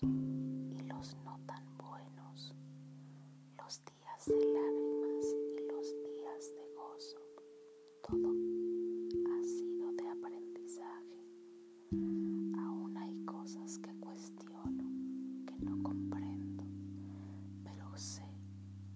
[0.00, 2.54] y los no tan buenos,
[3.58, 7.18] los días de lágrimas y los días de gozo.
[8.02, 11.18] Todo ha sido de aprendizaje.
[11.90, 14.84] Aún hay cosas que cuestiono,
[15.46, 16.64] que no comprendo,
[17.64, 18.22] pero sé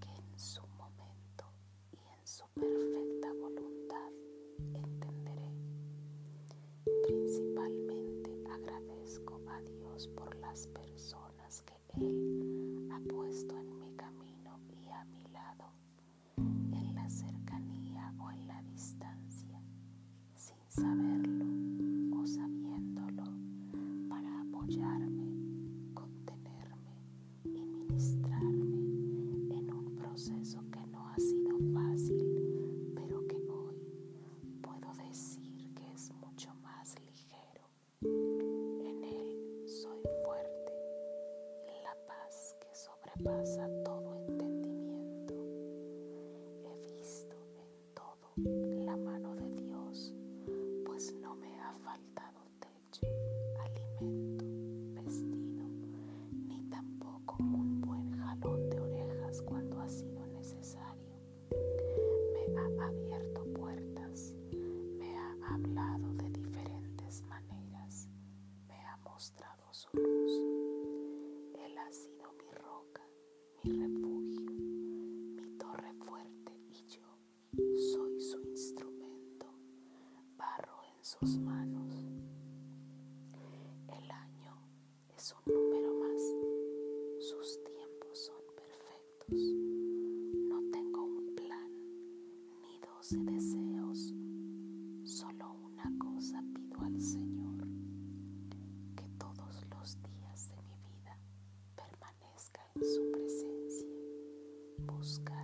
[0.00, 1.44] que en su momento
[1.92, 4.10] y en su perfecta voluntad
[4.74, 5.52] entenderé.
[7.06, 10.87] Principalmente agradezco a Dios por las personas
[20.78, 21.46] saberlo
[22.20, 23.24] o sabiéndolo,
[24.08, 25.26] para apoyarme,
[25.92, 26.94] contenerme
[27.44, 28.78] y ministrarme
[29.58, 32.24] en un proceso que no ha sido fácil,
[32.94, 33.76] pero que hoy
[34.62, 37.64] puedo decir que es mucho más ligero.
[38.02, 40.72] En él soy fuerte,
[41.82, 43.87] la paz que sobrepasa todo
[69.78, 70.32] su luz.
[71.54, 73.08] Él ha sido mi roca,
[73.62, 77.06] mi refugio, mi torre fuerte y yo
[77.92, 79.46] soy su instrumento,
[80.36, 81.94] barro en sus manos.
[83.86, 84.56] El año
[85.16, 86.22] es un número más,
[87.20, 89.40] sus tiempos son perfectos.
[90.48, 91.70] No tengo un plan
[92.62, 94.12] ni doce deseos,
[95.04, 97.37] solo una cosa pido al Señor,
[102.84, 103.88] su presencia.
[104.78, 105.37] Busca